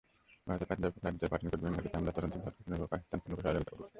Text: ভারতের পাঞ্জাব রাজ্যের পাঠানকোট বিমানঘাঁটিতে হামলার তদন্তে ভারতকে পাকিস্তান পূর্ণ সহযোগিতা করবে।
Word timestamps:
ভারতের 0.47 0.67
পাঞ্জাব 0.69 0.93
রাজ্যের 1.05 1.31
পাঠানকোট 1.31 1.59
বিমানঘাঁটিতে 1.59 1.95
হামলার 1.95 2.15
তদন্তে 2.17 2.37
ভারতকে 2.43 2.89
পাকিস্তান 2.93 3.19
পূর্ণ 3.21 3.33
সহযোগিতা 3.35 3.71
করবে। 3.71 3.89